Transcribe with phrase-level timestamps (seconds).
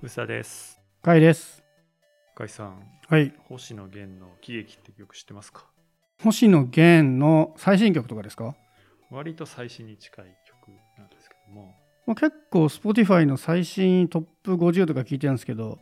[0.00, 0.80] うさです。
[1.02, 1.60] かいです。
[2.36, 3.32] かいさん、はい。
[3.48, 5.64] 星野源の喜劇って曲知ってますか？
[6.22, 8.54] 星野源の最新曲とかですか？
[9.10, 11.74] 割と最新に近い曲なんですけども、
[12.06, 15.80] まあ結構 Spotify の最新トップ50とか聞いてるんですけど、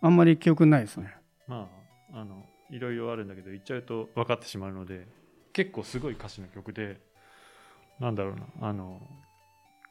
[0.00, 1.14] あんまり記憶ないですね。
[1.46, 1.68] ま
[2.12, 5.06] あ、あの、いろいろあるんだけど、言っちゃうと分かってしまうので、
[5.52, 7.00] 結構すごい歌詞の曲で、
[8.00, 9.02] なんだろうな、あの、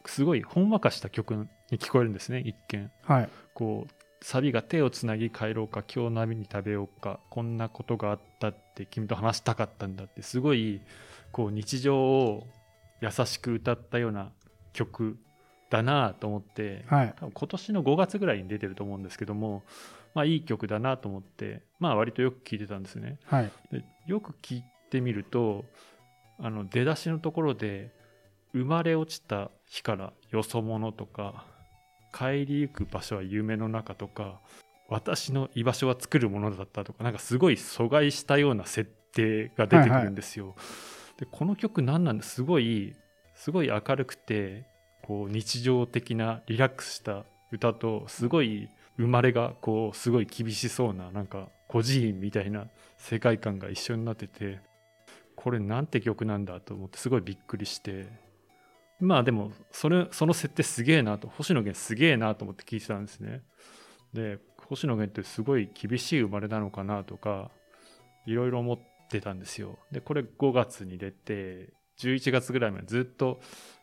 [0.10, 2.92] すごいほんわかした曲に聞こえるんですね、一見。
[3.04, 3.30] はい。
[3.54, 3.94] こう
[4.26, 10.82] サビが手をつなぎ帰ろうか今日波に食べようかこんなことがあったって君と話したかったんだってすごい
[11.32, 12.48] こう日常を
[13.02, 14.32] 優しく歌ったような
[14.74, 15.18] 曲
[15.70, 17.14] だなと思って、はい。
[17.18, 19.64] 多分今年の5月ぐらいに出てると思うんですけども
[20.14, 23.52] まあいい曲だなと思ってまあ割とよく聴いてたんですねはい。
[23.72, 25.66] でよく聞いてみると
[26.40, 27.92] あの出だしのところで
[28.56, 31.44] 生まれ落ちた日からよそ者とか
[32.14, 34.40] 帰りゆく場所は夢の中とか
[34.88, 40.56] 私の居場所は作るものだったとかなんかすごい阻害したような設定が出てくるんですよ。
[41.20, 42.96] でこの曲何なんですごい
[43.34, 44.64] すごい明るくて
[45.04, 54.62] こう日常的なリラックスした歌とすごい生まれがこうすごい厳しそうななんか孤児院みたいな世界観が一緒になってて
[55.36, 58.24] これなんて曲なんだと思ってすごいびっくりして
[59.00, 63.44] まあでもそれその設定すげえなと星野源すげえなと思って聞いてたんですね。
[64.14, 67.52] で星野源ってすごい厳しい生まれなのかなとか
[68.26, 68.80] いろいろ思っ
[69.10, 69.80] てたんですよ。
[69.92, 73.40] でこれ5月に出て11月ぐらいまでずっと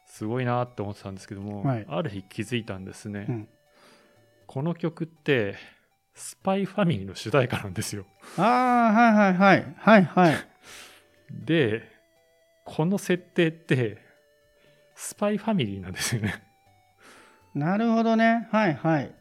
[0.07, 1.87] すごいなって思ってたんですけども、はい。
[1.89, 3.49] ある日気づいたんですね、うん。
[4.47, 5.57] この曲って
[6.15, 8.05] スパイファミリーの主題歌なんですよ。
[8.37, 9.75] ああ、はいはいはい。
[9.79, 10.37] はいはい。
[11.33, 11.91] で
[12.65, 13.99] この設定って
[15.03, 16.45] スパイファミリーなんですよね
[17.55, 18.49] なるほどね。
[18.51, 19.15] はいはい。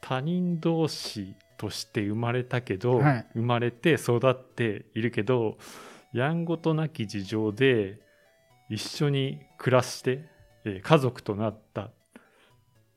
[0.00, 5.58] 他人同士として生まれたけど、はい生まれて育っているけど
[6.12, 8.00] やんごとなき事情で
[8.70, 10.24] 一緒に暮らして、
[10.64, 11.92] えー家族となったっ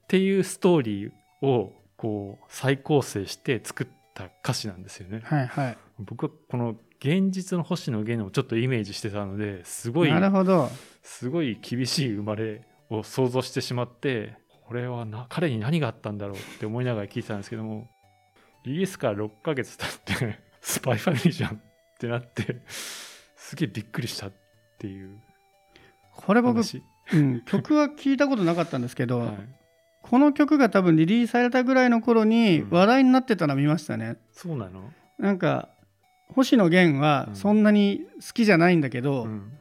[0.07, 5.21] ていうストーリーをこう再構成して作った歌詞なんですよね。
[5.23, 5.77] はいはい。
[5.99, 10.69] 僕はこの現実の星野源をちょっとイメージしてたのですごいなるほど。
[11.01, 14.37] すごい厳しい生まれを想像してしまって
[14.67, 17.89] これはな彼に何があったんだろうって思いながら聞いてたんですけども
[18.63, 21.59] リリースから6ヶ月経って スパイファミリーじゃんっ
[21.97, 22.61] てなって
[23.35, 24.33] すげえびっくりしたっ
[24.77, 25.19] ていう
[26.11, 26.83] これ僕、話、
[27.13, 29.37] うん、曲は聞いたことなかったんですけど、 はい、
[30.01, 34.17] この曲が多分リリースされたぐらいの頃にうん話題になってたの見ましたね。
[34.31, 35.69] そうなの、なんか
[36.33, 37.35] 星野源はうん。
[37.35, 39.51] そんなに好きじゃないんだけど、うん。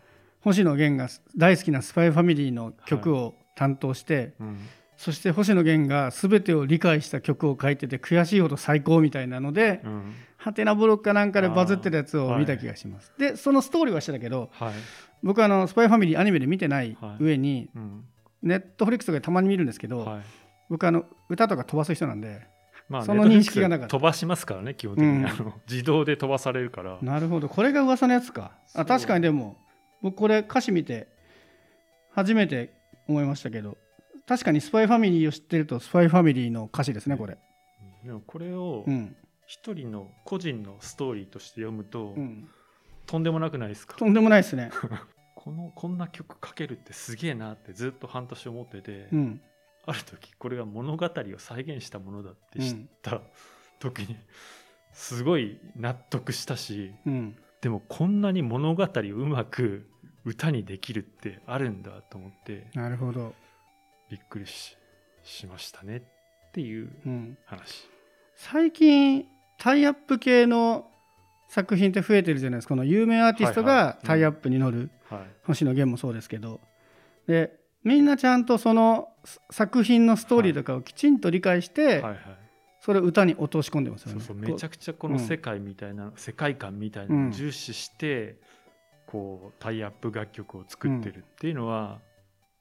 [0.41, 4.59] 星野源が大好きな「スパイファミリー」の曲を担当して、うん。
[4.97, 10.15] そして星野源が全てを理解した曲を書いてて悔しいほど最高みたいなのでうん。
[10.37, 13.13] ハテナブロックかなんかでバズってたやつを見た気がします。
[13.19, 14.73] でそのストーリーはしてたけどはい。
[15.23, 18.05] 僕はあの「スパイファミリー」アニメで見てないはい上に、うん。
[18.43, 20.23] ネットフリックスとかでたまに見るんですけど、はい。
[20.71, 22.47] 僕あの歌とか飛ばす人なんで
[22.89, 23.91] まあ、その認識がなかった。
[23.91, 25.27] 飛ばしますからね基本的に、うん。
[25.27, 26.99] あの自動で飛ばされるから。
[27.03, 27.49] なるほど。
[27.49, 28.53] これが噂のやつか。
[28.75, 29.59] あ確かにでも
[30.01, 31.09] 僕これ歌詞見て
[32.13, 32.73] 初めて
[33.07, 33.77] 思いましたけど
[34.27, 37.39] 確かに「スパイファミリー」を知ってると「スパイファミリー」の歌詞ですねこれ。
[38.05, 39.17] でもこれをうん、
[39.47, 42.49] 一人の個人のストーリーとして読むと、うん、
[43.07, 43.97] とんでもなくないですか？
[43.97, 44.71] とんでもないですね。
[45.35, 49.41] このこんな曲書けるってすげえなってずっと半年思ってて、うん
[49.89, 53.23] ある時これが物語を再現したものだって知った
[53.81, 54.17] 時に
[54.93, 57.37] すごい納得したしうん。
[57.61, 59.89] でもこんなに物語をうまく
[60.25, 63.35] 歌にできるってあるんだと思ってなるほど、
[64.11, 64.77] びっくりし
[65.25, 67.89] しましたねっていううん、話。
[68.37, 69.27] 最近
[69.59, 70.89] タイアップ系の
[71.49, 72.75] 作品って増えてるじゃないですか。
[72.75, 75.21] この有名アーティストがタイアップに乗る、はい。
[75.45, 76.61] 星野源もそうですけど。
[77.27, 79.09] でみんなちゃんとその
[79.51, 82.03] 作品のストーリーとかをきちんと理解して、はい。
[82.03, 82.19] はい
[82.81, 84.21] それを歌に落とし込んでますよね。
[84.21, 84.37] そうそう。
[84.37, 88.37] めちゃくちゃこのうん世界みたいな、世界観みたいなのを重視して、
[89.07, 91.99] こうタイアップ楽曲を作ってるっていうのは、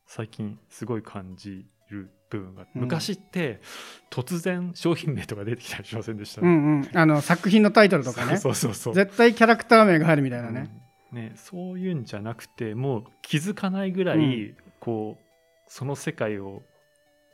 [0.05, 2.81] 最近すごい感じる部分が、うん。
[2.81, 3.61] 昔って
[4.09, 8.37] 突然商品名とか出てきたりしませんでした、うんうん、あの作品のタイトルとかね。
[8.37, 8.73] そうそう。
[8.73, 8.93] そう。
[8.95, 10.69] 絶対キャラクター名が入るみたいなね。
[11.13, 11.17] うん。
[11.17, 15.27] ねそういうんじゃなくてもう気づかないぐらい、うんこう
[15.67, 16.63] その世界を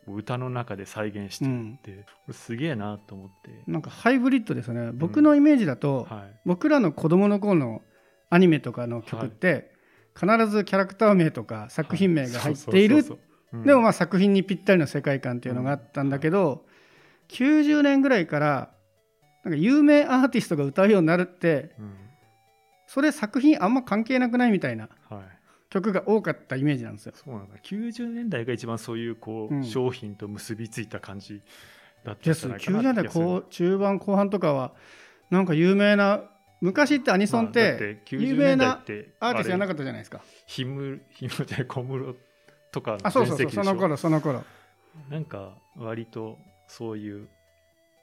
[0.08, 1.78] 歌の中で再現してるうん。
[1.80, 4.92] って、これすげえなと思って、なんかハイブリッドですよね。
[4.94, 7.82] 僕のイメージだと、はい、僕らの子供の頃の
[8.30, 9.72] アニメとかの曲って、
[10.16, 13.04] 必ずキャラクター名とか作品名が入っている。
[13.54, 16.66] でもまあ作品にぴったりの世界観っていうのがあったんだけど、
[17.30, 18.74] 90年ぐらいから
[19.44, 21.96] なんか有名アーティストが歌うようになるってうん。
[22.88, 24.90] それ作品あんま関係なくないみたいな。
[25.10, 25.43] はい
[25.74, 27.14] 曲が多かったイメージなんですよ。
[27.16, 27.56] そうなんだ。
[27.64, 29.64] 90年代が一番そういうこう、うん。
[29.64, 31.42] 商品と結びついた感じ
[32.06, 34.74] だったんですじゃないか90年代中盤後半とかは
[35.32, 36.22] なんか有名な
[36.62, 40.20] 昔ってアニソンって90有名なアーティストじゃなかっったじゃないですか。
[40.20, 42.16] たひむひむで小室
[42.72, 44.44] とかのあそうそうそうその頃その頃。
[45.10, 46.38] なんか割と
[46.68, 47.28] そういう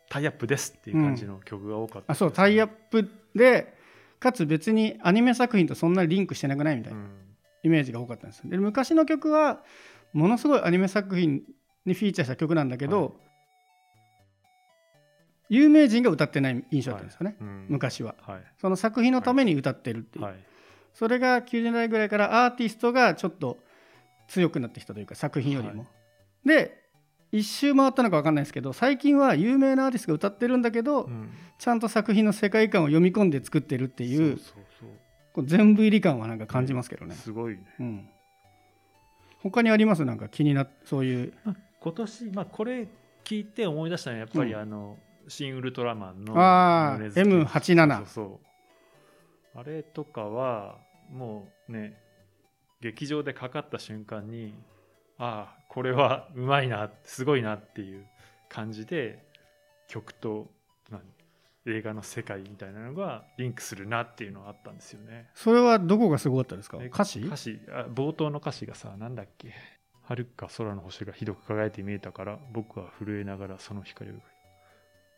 [0.09, 3.79] タイアップですっていう感じの曲が多かった、あそうタイアップで
[4.19, 6.99] かつ別にアニメ作品とそんなにリンクしてなくないみたいな。
[6.99, 7.30] うん
[7.63, 8.49] イメージが多かったんです。
[8.49, 9.63] で昔の曲は
[10.13, 11.43] ものすごいアニメ作品
[11.85, 13.13] にフィーチャーした曲なんだけど、はい。
[15.51, 17.67] 有名人が歌ってない印象だったんですよね、うん。
[17.69, 18.15] 昔は。
[18.21, 18.43] はい。
[18.61, 20.35] その作品のために歌ってるっていう、はい。
[20.95, 23.59] それが90年代ぐらいからアーティストがちょっと
[24.29, 25.89] 強くなってきたというか作品よりも、は
[26.45, 26.81] で
[27.33, 31.31] 一周回ったのか分かんないですけど最近は有名なアーティストが歌ってるんだけど、うん。
[31.59, 34.39] ちゃんと作品の世界観を読み込んで作ってるっていう
[35.45, 37.75] 全部入り感はなんか感じますけどね、すごいね。
[37.79, 38.09] うん、
[39.43, 40.05] 他にあります？
[40.05, 41.33] なんか気になっそういう。
[41.45, 42.89] まあ今年、まあ、これ
[43.25, 44.61] 聞いて思い出したのはやっぱり、うん。
[44.61, 44.99] あの
[45.29, 48.41] 新ウルトラマンのああ米津玄師 M87 そうそ
[49.55, 49.59] う。
[49.61, 50.79] あれとかは
[51.13, 51.97] もうね
[52.81, 54.55] 劇場でかかった瞬間に
[55.19, 58.07] ああこれはうまいなすごいなっていう
[58.49, 59.25] 感じで
[59.87, 60.60] 曲と何
[61.73, 65.29] 映画の世界みたいなのがリンクするなっていうのがあったんですよね。
[65.35, 66.79] それはどこがすごかったですか？
[66.81, 67.21] え歌詞？
[67.21, 67.61] 歌詞？
[67.71, 69.53] あ冒頭の歌詞がさなんだっけ？
[70.05, 74.15] 遥か空の星がひどく輝いて見えたから僕は震えながらその光を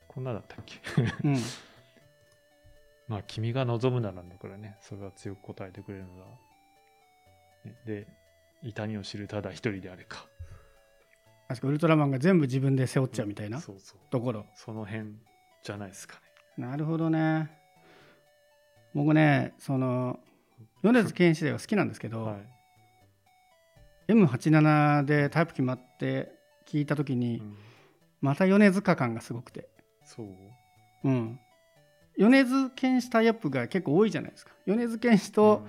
[0.09, 0.81] こんなだったっけ？
[1.25, 1.37] うん。
[3.09, 6.25] まあ君が望むならだからねそれは強く答えてくれるのだ、
[7.65, 8.07] ねで
[8.63, 10.27] 痛みを知るただ一人であれか。
[11.49, 13.99] あそこウルトラマンが全部自分で背負っちゃうみたいなそうそう。
[14.11, 14.47] ところ。
[14.55, 15.17] その辺
[15.63, 16.21] じゃないですかね
[16.57, 17.51] なるほどね。
[18.95, 20.21] 僕ねその
[20.83, 22.37] 米津玄師では好きなんですけど、は
[24.09, 26.33] い、M87 でタイプ決まって
[26.67, 27.57] 聞いた時に、うん。
[28.21, 29.69] また米津化感がすごくて。
[30.05, 30.27] そう？
[31.05, 31.39] うん。
[32.17, 34.53] 米津玄師タイアップが結構多いじゃないですか。
[34.67, 35.67] 米津玄師と、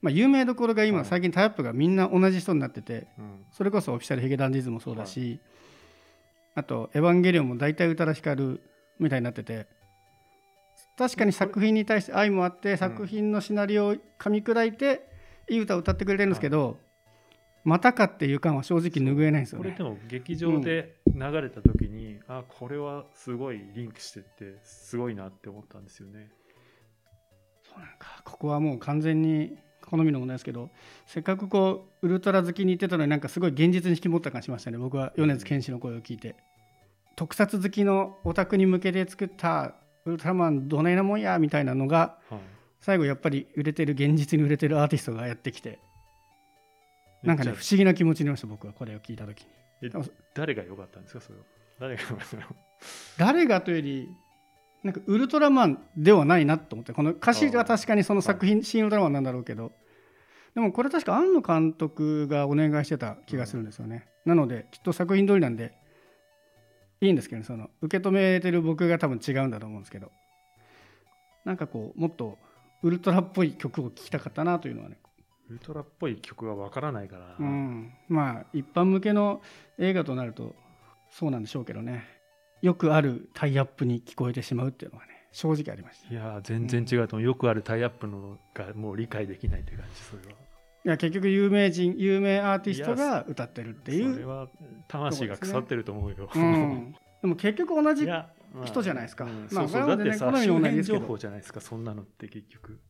[0.00, 1.06] まあ、有名どころが今はい。
[1.06, 3.24] 最近タイアップがみんな同じ人になっててうん。
[3.24, 5.38] うんそれこそオフィシャルヒゲダンディズムもそうだし、
[6.54, 8.60] あと「エヴァンゲリオン」も大体宇多田ヒカル
[8.98, 9.66] みたいになってて
[11.02, 15.08] 確かに作品に対して愛もあって作品のシナリオを噛み砕いて
[15.50, 16.78] いい歌を歌ってくれてるんですけど、
[17.64, 19.64] またかっていう感は正直拭えないんですよね。
[19.64, 19.82] これで。
[19.82, 26.30] も劇場で流れた時に、あこれはすごいリンクしててすごいなって思ったんですよね。
[27.64, 30.70] そうなんかここはもう完全に好みのものですけど
[31.06, 34.78] せっかくこうウルトラ好きに言ってたのになんかすごい現実に引き持った感じしましたね。
[34.78, 36.36] 僕は米津玄師の声を聞いて。
[37.16, 42.40] 特撮好きのオタクに向けて作ったウルトラマンどないなもんやみたいなのがはい。
[42.80, 45.78] 最後やっぱり売れてる現実に売れてるアーティストがやってきて
[47.22, 49.46] なんかね不思議な気持ちになりました僕はこれを聞いた時に。
[50.34, 51.44] 誰が良かったんですかそれは？
[51.78, 52.02] 誰が
[53.18, 54.08] 誰がというより
[54.82, 59.72] なんかウルトラマンではないなと思ってこの歌詞は確かにその作品「新ウルトラマン」なんだろうけど
[60.54, 65.72] でもこれ確か庵野監督がお願いしてた気がするんですよね、なのできっと作品通りなんで
[67.02, 70.10] いいんですけどねその受け止めてる僕が多分違うんだと思うんですけど。
[71.44, 72.38] なんかこうもっと
[72.82, 74.98] ウルトラっぽい曲を聴きたかったなというのはね、
[75.50, 79.42] ウルトラっぽい曲がわからないから、うん、まあ一般向けの
[79.78, 80.54] 映画となると
[81.10, 82.04] そうなんでしょうけどね。
[82.60, 86.14] よくあるタイアップに聞こえてしまうっていうのはね正直ありました。
[86.14, 90.38] いやー全然違うと思う、よくあるタイアップのがもう理解できないって感じそれは
[90.84, 94.48] いや結局有名人有名アーティストが歌ってるっていう、それは
[94.88, 98.08] 魂が腐ってると思うよ、うん、でも結局同じ
[98.64, 99.24] 人じゃないですか。
[99.24, 99.80] うんまあそうそう。
[99.82, 102.80] これはだってさ周辺情報じゃないですかそんなのって結局。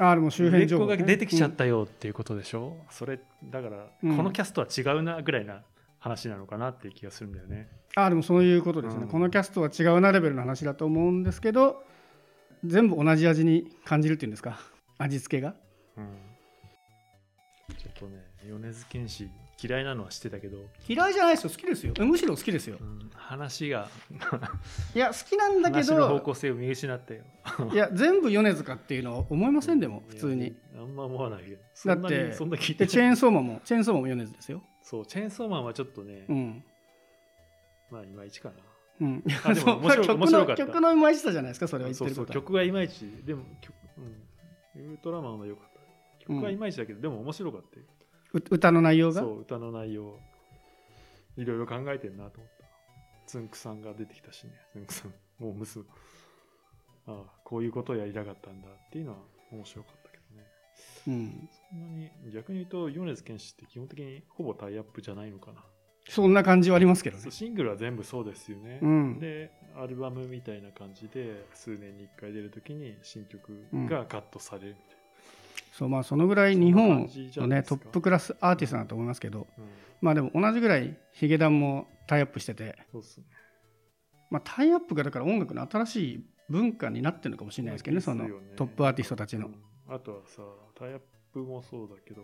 [0.00, 4.16] ああでも周辺情報、ね、が出てきちゃっうんたよっていうことでしょ、それだから、うん。
[4.16, 5.62] このキャストは違うなぐらいな
[6.00, 7.68] 話なのかなっていう気がするんだよね。
[7.96, 11.84] ああでもそういうことですね、うんこのキャストは違うなレベルの話だと思うんですけど
[12.64, 14.58] 全部同じ味に感じるっていうんですか
[14.98, 15.54] 味付けが
[15.96, 16.06] うん
[17.98, 19.28] とね米津玄師
[19.62, 20.58] 嫌いなのは知ってたけど、
[20.88, 21.94] 嫌いじゃないですよ好きですよ。
[21.98, 22.76] むしろ好きですよ。
[22.80, 23.88] うん話が。
[24.94, 27.22] いや好きなんだけ話の方ど向性を見失ったよ。
[27.72, 30.54] いや全部米津かっていうのは思いませんでも普通に。
[30.76, 34.62] あんま思わないけどだってにそんな聞いてでチェーンソーマンもチェーンソーマンも米津ですよ。
[34.82, 36.64] そうチェーンソーマンはちょっとね、うん。
[37.90, 38.54] まあいまいちかな。
[39.00, 42.34] うん、あでも そう面白い曲の曲のうまいさじゃないですかそれは言ってそうることは。
[42.34, 43.74] そう曲がいまいちでも曲、
[44.76, 45.73] うん、ウルトラマンは良かった
[46.26, 47.86] 曲はいまいちだけど、でも面白かったよ。
[48.32, 49.20] う歌の内容が？
[49.20, 50.18] そう歌の内容。
[51.36, 52.50] いろいろ考えてるなと思っ
[53.26, 54.52] つんくさんが出てきたしね。
[54.72, 55.84] つんくさんもう娘。
[57.06, 59.18] ああこういうことをやりたかったんだっていうのは
[59.50, 60.46] 面白かったけどね。
[61.06, 65.64] うん、そんなに逆に言うと米津玄師って基本的にほぼタイアップじゃないのかな、
[66.08, 67.30] そんな感じはありますけどね。
[67.30, 69.18] シングルは全部そうですよね、うん。
[69.18, 74.96] でアルバムみたいな感じで数年に1回出るときに新曲がカットされるみたい
[75.76, 82.76] そうまあそのぐらい日本のねトップクラスアーティストだと思いますけど、な、うん、まあでも同じぐらいヒゲダンもタイアップしてて、ね
[84.30, 89.48] まあ、タイアップがだから音楽の新しい文化になってるのかもしれないですけどね、そのトップアーティストたちの。
[89.48, 89.54] うん
[89.86, 90.40] あとはさ
[90.78, 91.00] タイアッ
[91.32, 92.22] プもそうだけど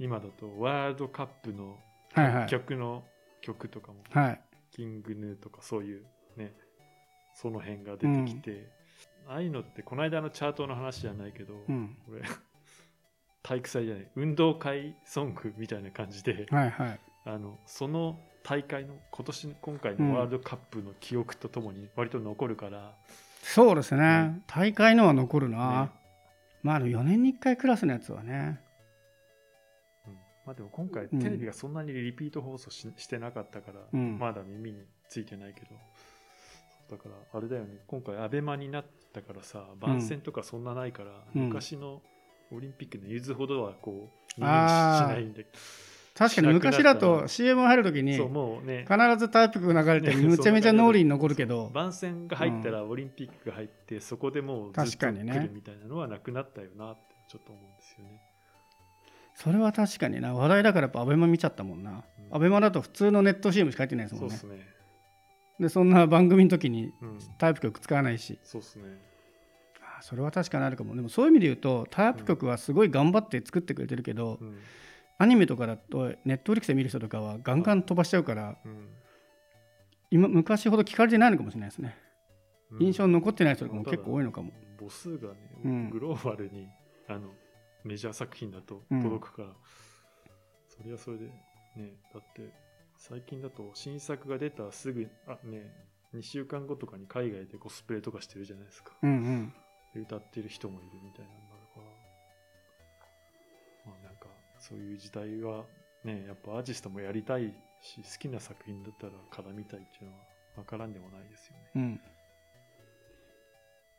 [0.00, 1.78] 今だとワールドカップの
[2.12, 2.46] はいはい。
[2.48, 3.04] 曲の
[3.40, 4.40] 曲とかも、はい。
[4.72, 6.04] キングヌーとかそういう
[6.36, 6.52] ね
[7.34, 8.68] その辺が出てきて、
[9.30, 11.96] ああいうのってこの間のチャートの話じゃないけど、うん。
[12.04, 12.22] これ
[13.44, 17.00] 体育祭じゃない運動会ソングみたいな感じではいはい。
[17.24, 22.96] あのその大会の今年今回のワールドカップの記憶とともに割と残るから、
[23.42, 24.00] そうですね。
[24.00, 25.84] ね大会のは残るな。
[25.84, 25.90] ね
[26.62, 28.60] まああの4年に1回クラスのやつはね。
[30.08, 35.66] うんまあ、でも今回うんテレビがそんなにリピート放送ししてなかったから、うんまだ耳についてないけど
[36.90, 37.78] だからあれだよね。
[37.86, 41.42] 今回アベマになったからさ番宣とかそんなないから、うん。
[41.48, 42.02] 昔の
[42.52, 45.46] オリンピックのゆずほどはこう耳にしないんで
[46.20, 48.84] 確かに昔だと CM 入るときにそう必もうね。
[49.18, 55.32] ずタイプが流れて ねむちゃめちゃ脳裏に残るけど、番宣が入ったらオリンピックが入って、そこでもうずっと確かにね。
[55.32, 58.20] 来るみたいなのはなくなったよなってちょっと思うんですよね。
[59.34, 60.34] それは確かにな。
[60.34, 62.36] 話題だからやっぱアベマ見ちゃったもんな、うん。
[62.36, 64.36] アベマだと普通のネット CM しか入ってないですもんね。
[64.36, 64.79] そうっすね。
[65.60, 68.38] でそんな番組の時にうん、タイプ曲使わないし。
[68.42, 68.84] そうっすね。
[69.80, 70.96] あそれは確かにあるかも。
[70.96, 74.58] でもそういう意味で言うとタイプ曲はすごい頑張って作ってくれてるけど、うん。
[75.18, 78.88] アニメとかだとネットフリックスで見る人とかはガンガン飛ばしちゃうからうん。
[80.10, 81.96] 今昔ほど聞かれてないのかもしれないですね、
[82.72, 82.82] うん。
[82.82, 85.90] 印象に残ってない人とかも結構多いのかも、母数がね、うん。
[85.90, 86.68] グローバルに
[87.06, 87.28] あの
[87.84, 89.02] メジャー作品だとうん。
[89.02, 89.48] 届くから、
[90.68, 91.26] それはそれで
[91.76, 92.50] ねだって
[93.00, 95.72] 最近だと新作が出たすぐあね
[96.14, 99.52] 2週間後とかに海外でコスプレとかしてるじゃないですか、うんうん。
[99.94, 101.86] で歌ってる人もいるみたいなのがあるから。
[103.86, 104.26] まあなんか
[104.58, 105.64] そういう時代は
[106.04, 110.24] ねやっぱアーティストもやりたいし好きな作品だったら絡みたいっていうのは
[110.56, 111.70] 分からんでもないですよね。
[111.76, 112.00] うん。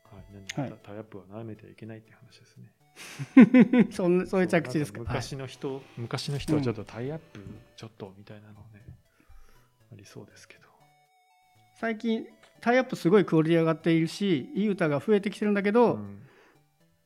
[0.04, 2.72] はい、何はいタイアップは舐めてはいけないっていう話ですね。
[3.92, 5.00] そんなそういう着地ですか。
[5.00, 7.40] 昔の人、昔の人はちょっとタイアップ
[7.76, 8.86] ちょっとみたいなのね、
[9.92, 10.62] ありそうですけど。
[11.80, 12.28] 最近
[12.60, 16.22] タイアップすごいクオリティ上がっているしいい歌が増えてきてるんだけど、うん。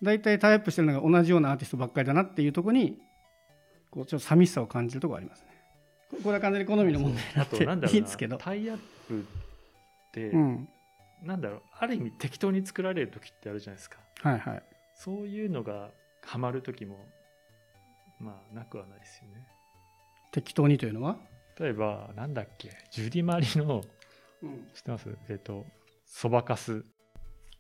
[0.04, 3.00] 大体タイアップしてるのが同じようなアーティストばっかりだなっていうところに
[3.90, 5.48] こうちょっと寂しさを感じるところありますね。
[6.12, 7.96] ここれは完全に好みの問題になあってとなんだろうな。
[7.96, 8.38] いいんですけど。
[8.38, 8.78] タイアッ
[9.08, 9.24] プっ
[10.12, 10.70] て、うん。
[11.24, 11.62] なんだろう。
[11.80, 13.98] ある意味適当に作られる時ってあるじゃないですか。
[14.22, 14.64] はいはい
[14.96, 15.92] そういうのが
[16.24, 16.98] ハマる時も
[18.20, 19.48] まあなくはないですよね。
[20.32, 21.18] 適当にというのは、
[21.60, 22.72] 例えばなんだっけ？
[22.92, 23.84] ジュディマリの
[24.44, 25.10] うん、知ってます？
[25.30, 25.66] えっ、と
[26.06, 26.84] そばかす。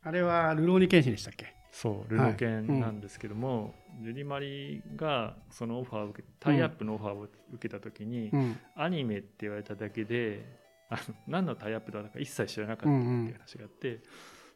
[0.04, 1.54] あれはルローニケンシンでしたっけ？
[1.72, 8.58] そうルノケンなんですけども、ジュディマリがそのオファーを受けタイアップのオファーを受けた時に、うん。
[8.76, 10.46] アニメって言われただけで
[10.90, 14.00] あの何のタイアップだったか一切知らなかったっていう話があって、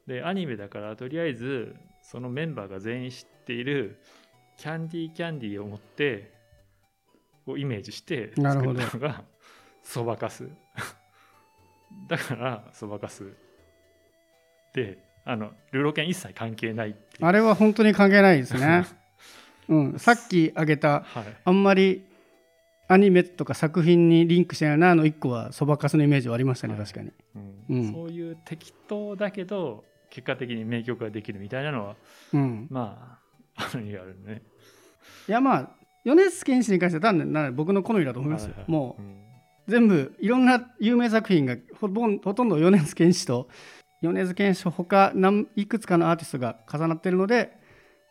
[0.08, 1.76] でアニメだからとりあえず
[2.10, 4.00] そのメンバーが全員知っている
[4.58, 6.32] キャンディーキャンディーを持って
[7.46, 9.24] をイメージして作ったのが
[9.84, 10.50] そばかす。
[12.10, 13.32] だからそばかす。
[14.74, 18.86] であのルロケン一切関係ないあれは本当に関係ないですね、
[19.70, 21.24] うん、さっき挙げたはい。
[21.46, 22.06] あんまり
[22.88, 26.84] アニメとか作品にリンクしてないなの1個はそばかすのイメージはありましたねはい。
[26.86, 27.12] 確かに。
[27.36, 27.66] うん。
[27.70, 27.92] うん。
[27.92, 31.96] そういう適当だけど結果的に名曲ができるみたいなのは
[32.34, 32.68] うん。
[32.70, 33.20] ま
[33.56, 34.42] ああるにはあるね。
[35.28, 35.70] いやまあ
[36.04, 38.72] 米津玄師に関しては単なるな僕の好みだと思いますよ、はいはい。
[38.72, 39.24] もううん。
[39.68, 43.48] 全部いろんな有名作品がほほとんど米津玄師と
[44.02, 47.52] 米津玄師ほか何いくつかのアーティストが重なってるので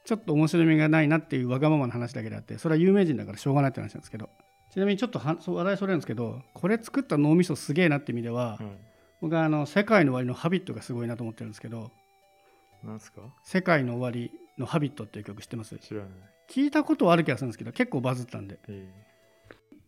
[0.04, 4.30] ちょっと面白みがないなっていうわがままな話だけであってそれは有名人だからしょうがないって話なんですけど。
[4.70, 8.76] ちなみにちょっとはそう話題それるんですけどこれ作った脳みそすげえなって意味では、うん
[9.20, 11.90] 僕はあの「世界の終わり」の「ハビット」がすごいなと思ってるんですけど
[12.84, 15.76] なんすか「世界の終わり」の「ハビット」っていう曲知ってます？
[15.78, 16.08] 知らない。
[16.48, 18.58] 聞いたことはある気がするんですけど結構バズったんで。
[18.68, 18.88] え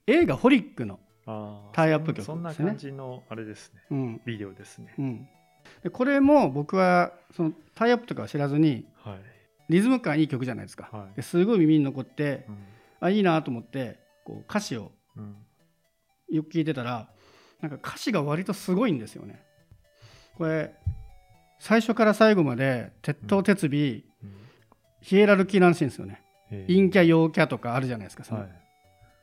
[0.06, 0.98] 映画「ホリックの」
[1.72, 3.82] タイアップ曲そんなですね感じのあれですね。
[3.90, 4.20] うん。
[4.24, 4.94] ビデオですね。
[4.98, 5.28] うん、
[5.84, 9.20] でこれも僕はそのタイアップとかは知らずにはい。
[9.68, 11.14] リズム感いい曲じゃないですか、はい。
[11.14, 12.56] ですごい耳に残ってうん。
[13.00, 15.36] あいいなと思ってこう歌詞をうん。
[16.30, 17.08] よく聞いてたら
[17.60, 19.42] なんか歌詞が割とすごいんですよね。
[20.36, 20.72] これ
[21.58, 24.04] 最初から最後まで鉄頭鉄尾、うん
[25.02, 26.22] ヒエラルキーらしいんですよね。
[26.50, 26.66] え。
[26.68, 28.40] 陰キャ陽キャとかあるじゃないですかその。
[28.40, 28.50] はい。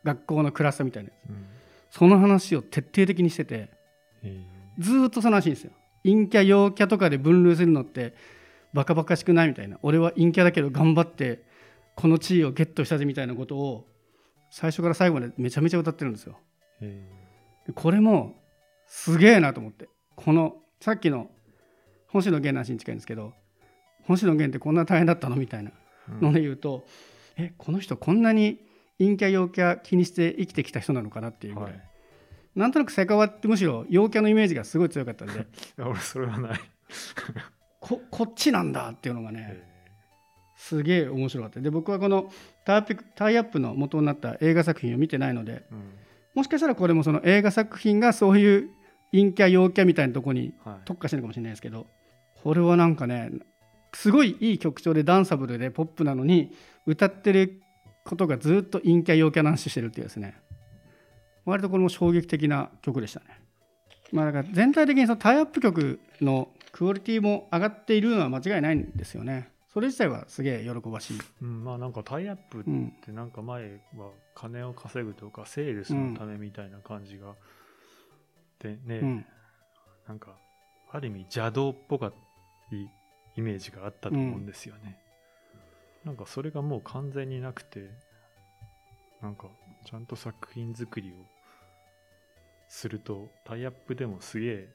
[0.03, 1.29] 学校のクラスみたいなやつ。
[1.29, 1.45] うん。
[1.89, 3.69] その話を徹底的にしてて
[4.23, 4.43] え。
[4.79, 5.71] ずーっとその話んですよ。
[6.03, 8.15] 陰キャ陽キャとかで分類するのって
[8.73, 9.77] バカバカしくないみたいな。
[9.83, 11.43] 俺は陰キャだけど頑張って
[11.95, 13.87] この地位をゲットしたぜみたいなことを
[14.49, 16.39] 最初から最後までめちゃめちゃ歌ってるんですよ
[17.73, 18.35] これも
[18.87, 19.89] すげえなと思って。
[20.15, 21.29] このさっきの
[22.07, 23.33] 星野源の話に近いんですけど
[24.03, 25.71] 星野源ってこんな大変だったのみたいな
[26.09, 26.19] うん。
[26.21, 26.85] ので言うと、
[27.35, 28.59] えこの人こんなに
[28.99, 31.81] 陰キャ陽キャ気にして生きてきた人なのかなっていうぐらい、はい。
[32.55, 35.33] なんとなくセカワってむしろ陽キャのイメージがすごい強かったんで。
[35.33, 35.37] い
[35.77, 36.59] や俺それはない、
[37.79, 39.67] ここっちなんだっていうのがねえ
[40.55, 41.59] すげえ面白かった。
[41.59, 42.31] で僕はこの
[42.65, 45.79] タイアップタイアップの元になった映画作品を見てないのでえうん
[46.37, 48.69] もしかしたらこれもその映画作品がそういう
[49.11, 50.75] 陰キャ陽キャみたいなとこにはい。
[50.85, 51.87] 特化してるのかもしれないですけど
[52.43, 53.31] これはなんかね
[53.91, 56.51] すごいいい曲調でダンサブルでポップなのに
[56.85, 57.59] 歌ってる
[58.05, 60.35] ことがずっと陰キャ陽キャの話してるっていうですね。
[61.43, 63.25] 割とこれも衝撃的な曲でしたね。
[64.11, 77.35] まあだから全体的にそのタイアップ曲のクオリティも上がっているのは間違いないんですよねそれ自体はすげえ喜ばしい、うん、まあなんかタイアップっうん、てなんか前は金を稼ぐとかセールスのためみたいな感じが、
[78.57, 79.25] でね、うん。
[80.07, 80.31] なんか
[80.91, 82.11] ある意味邪道っぽか
[82.71, 82.87] い
[83.35, 84.97] イメージがあったと思うんですよね、
[86.03, 87.91] なんかそれがもう完全になくて
[89.21, 89.45] なんか
[89.85, 91.13] ちゃんと作品作りを
[92.67, 94.69] するとタイアップでもすげえ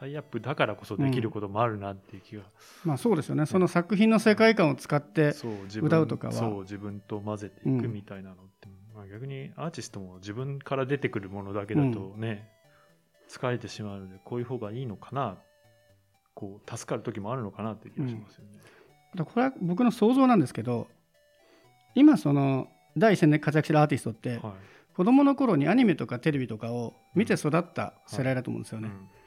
[0.00, 2.42] タイアップだからこそできることもあるなっていう気が、
[2.86, 3.44] まあそうですよね。
[3.44, 5.34] その作品の世界観を使って
[5.82, 6.32] 歌うとかは。
[6.32, 12.48] そう自分と混ぜていくみたいなのって、まあ、逆にアーティストも自分から出てくるものだけだとね、
[13.28, 15.36] 疲れてしまうのでこういう方がいいのかな
[16.32, 18.52] こう助かる時もあるのかなっていう気がしますよね。
[19.14, 20.88] だからこれは僕の想像なんですけど
[21.94, 24.40] 今その第一線で活躍してるアーティストって、はい。
[24.96, 29.19] 子供の頃にアニメとかテレビとかを見て育った世代だと思うんですよね、うん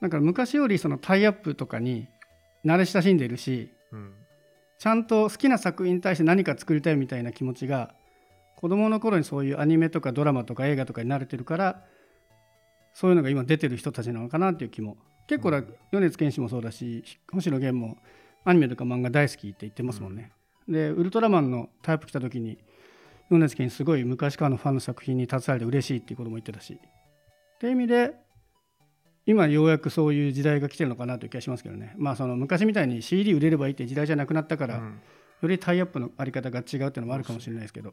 [0.00, 2.08] だから昔よりそのタイアップとかに
[2.64, 4.12] 慣れ親しんでいるしうん。
[4.78, 7.94] ちゃんと好きな作品に対して何か作りたいみたいな気持ちが
[8.56, 11.82] 子供の頃にそういうアニメとかドラマとか映画とかに慣れてるから
[12.92, 14.96] そういうのが今出てる人たちなのかなっていう気も。
[15.26, 15.74] 結構だうん。
[15.92, 17.98] 米津玄師もそうだし星野源も
[18.44, 20.30] アニメとか漫画大好きって言ってますもんね、
[20.68, 22.58] でウルトラマンのタイアップ来た時に
[23.28, 26.74] 米津玄師すごい昔からのファンの作品に携われて嬉しいっていうことも言ってたし。
[26.74, 28.14] っていう意味で
[29.26, 31.94] 今ようやくそういう時代が来てるのかなという気がしますけどね。
[31.98, 35.00] まあその昔みたいに CD 売れればいいって時代じゃなくなったから、うん。
[35.42, 37.92] よりタイアップのあり方が違うっていうのもあるかもしれないですけど。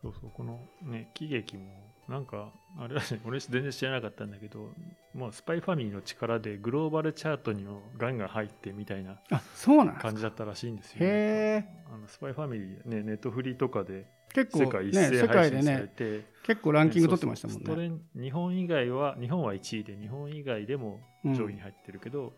[0.00, 1.64] そうそうこのね喜劇も
[2.08, 4.72] なんかあれだね 俺全然知らなかったんだけど
[5.12, 10.02] もうスパイファミリーの力でグローバルチャートにもガンガン入ってみたいなあそうなんですか。
[10.02, 17.64] 感じだったらしいんですよ、へえあのスパイファミリーねネットフリとかで結構ね世界でねて、結構ランキング取ってましたもんね。
[17.66, 21.34] そうそうストレン日本以外は日本は1位で日本以外でもうん。
[21.34, 22.32] 上位に入ってるけど、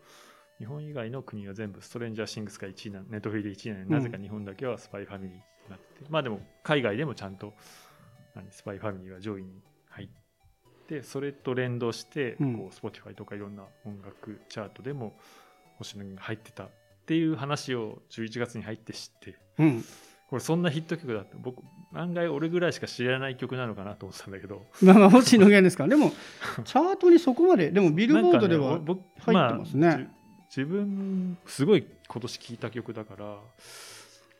[0.57, 3.93] 日本以外の国は全部ストレンジャーシングスが1位なネットフリで1位なのに、うん。
[3.93, 7.53] なぜか日本だけはスパイファミリーになってまあでも海外でもちゃんと
[8.35, 10.07] 何スパイファミリーが上位に入っ
[10.87, 12.57] てそれと連動して、うん。
[12.57, 15.17] こう Spotify とかいろんな音楽チャートでも
[15.77, 16.69] 星野源が入ってたっ
[17.05, 19.83] ていう話を11月に入って知ってうん
[20.31, 21.61] これそんなヒット曲だって僕
[21.93, 24.63] 案外俺ぐらいしか知らない曲なのかなと思ってたんだけど。
[24.81, 25.89] まあまあ星野源ですから。
[25.89, 26.11] でも
[26.63, 29.87] チャートにそこまででもビルボードでは入ってますね。
[29.89, 30.07] あじ
[30.61, 33.37] 自分すごい今年聴いた曲だから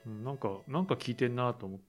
[0.08, 1.86] うんなんかなんか聴いてんなと思って。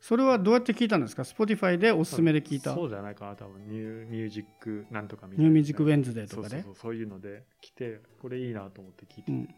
[0.00, 2.72] それはどうやって聞いたんですか？Spotify でおすすめで聞いた。
[2.72, 3.66] そうじゃないかな多分。
[3.68, 5.42] New Music なんとかみたいな。
[5.42, 9.48] New Music Wednesday とかでそうそうそうそういうので来てこれいいなと思って聴いて、うん。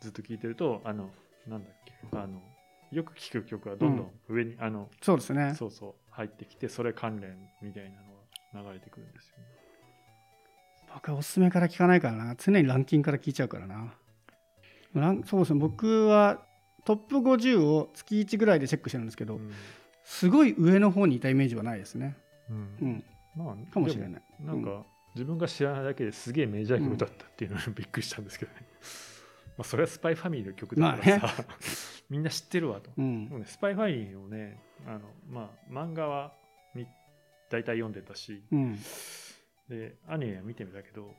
[0.00, 1.10] ずっと聴いてるとあの
[1.48, 1.94] なんだっけ？
[2.12, 2.40] あの
[2.90, 5.54] よく聴く曲がどんどん上に、あのそうですね。
[5.56, 9.44] そうそう入ってきてそれ関連みたいなのが流れてくるんですよね。
[10.94, 12.34] 僕はおすすめから聞かないからな。
[12.36, 13.94] 常にランキングから聞いちゃうからな。
[14.94, 15.60] ランそうですね。
[15.60, 16.42] 僕は
[16.84, 19.52] トップ50を月1ぐらいでチェックしてるんですけど、うん。
[20.04, 22.16] すごい上の方にいたイメージはないですね。
[22.50, 22.56] うん。
[22.80, 23.04] うん。
[23.36, 24.22] まあ、かもしれない。
[24.40, 28.66] なんか、自分が知らないだけですげえメジャー曲だったっていうのにびっくりしたんですけどね。
[29.58, 31.44] まあ、それはスパイファミリーの曲だからさ、
[32.08, 32.90] みんな知ってるわと。
[32.96, 36.32] うんスパイファミリーをね、あのまあ、漫画は
[36.74, 36.86] み
[37.50, 38.78] 大体読んでたし、うん
[39.68, 41.14] で、アニメは見てみたけど、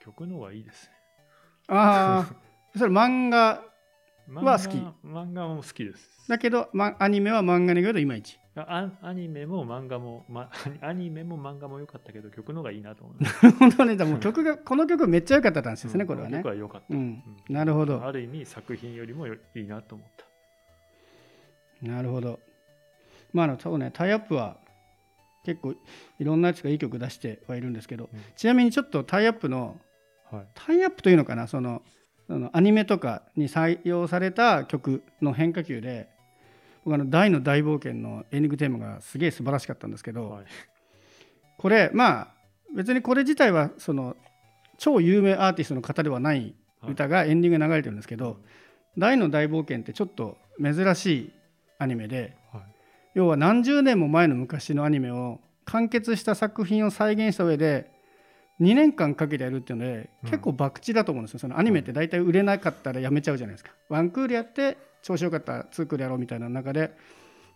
[0.00, 0.92] 曲の方がいいですね。
[1.68, 3.64] ああそれ漫画
[4.32, 4.76] は好き。
[5.06, 6.10] 漫画も好きです。
[6.28, 8.38] だけど、ま、アニメは漫画に言うといまいち。
[8.56, 10.48] あアニメも漫画も、ま、
[10.80, 13.50] アニメも漫画も良かったけど曲の方がいいなと思う。
[13.58, 13.96] 本当ね。
[13.96, 16.38] でも曲がこの曲めっちゃ良かったんですね、これはね。
[16.38, 17.22] 曲は良かった、うん。
[17.48, 18.04] なるほど。
[18.04, 21.86] ある意味作品よりもよいいなと思った。
[21.86, 22.38] なるほど。
[23.32, 23.90] まああのそうね。
[23.92, 24.56] タイアップは
[25.44, 25.74] 結構
[26.18, 28.20] いろんなやつがいい曲出してはいるんですけど、うん。
[28.36, 29.80] ちなみにちょっとタイアップの
[30.30, 30.46] はい。
[30.54, 31.48] タイアップというのかな？
[31.48, 31.82] その
[32.26, 36.08] そのアニメとかに採用された曲の変化球で
[36.84, 40.44] 僕あの大の大冒険のエンディングテーマがすげえ素晴らしかったんですけど、はい。
[41.58, 42.28] これまあ
[42.74, 44.16] 別にこれ自体はその
[44.78, 46.54] 超有名アーティストの方ではない
[46.86, 48.38] 歌がエンディングで流れてるんですけど
[48.98, 51.32] 「大の大冒険」ってちょっと珍しい
[51.78, 52.62] アニメではい。
[53.14, 57.93] 要は何十年も前の昔のアニメを完結した作品を再現した上で
[58.60, 60.30] 2年間かけてやるっていうので、うん。
[60.30, 61.40] 結構博打だと思うんですよ。
[61.40, 63.72] そのアニメって大体売れなかったらやめちゃうじゃないですか。
[63.88, 66.96] ワンクールやって調子よかったら2クールやろうみたいな中で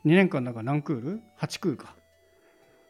[0.05, 1.95] 2年間だから何クール ?8 クールか。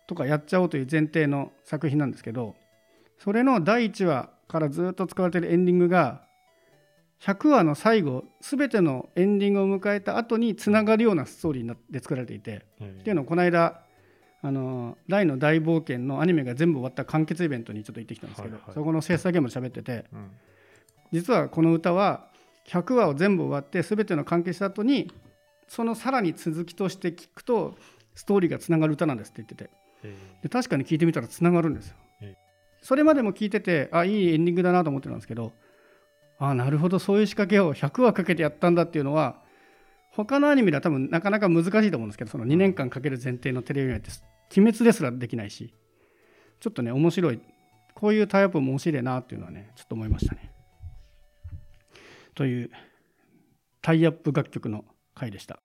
[0.08, 2.56] とかやっちゃおうという前提の作品なんですけど
[3.18, 6.22] それの第1話からずっと使われてるエンディングが
[7.20, 13.82] 100話の最後全てのエンディングを迎えた後につながるようなストーリーになって作られていてっていうのをこの間
[14.40, 18.74] あの大の大冒険のアニメが全部終わった完結イベントにちょっと行ってきたんですけど、はいはい。
[18.74, 20.30] そこの制作現場で喋っててうん。
[21.12, 22.28] 実はこの歌は
[22.68, 25.10] 100話を全部終わって全ての完結した後に
[25.66, 27.76] そのさらに続きとして聞くと
[28.14, 29.70] ストーリーがつながる歌なんですって言ってて。
[30.04, 30.16] え。
[30.44, 31.96] で確かに聞いてみたらつながるんですよ。
[32.22, 32.48] ええ。
[32.80, 35.52] それまでも聞いててあいいエンディングだなと思ってたんですけど
[36.38, 39.42] あなるほどそういう仕掛けを100話かけてやったんだっていうのは
[40.24, 44.10] 他のアニメでは多分なかなか難しいと思うんですけどその2年間かける前提のテレビアニメって
[44.56, 45.72] 鬼滅ですらできないし
[46.58, 47.40] ちょっとね面白い
[47.94, 50.52] こういうタイアップも面白いなっていうのはねちょっと思いましたね。
[52.34, 52.70] という
[53.80, 55.58] タイアップ楽曲の回でした。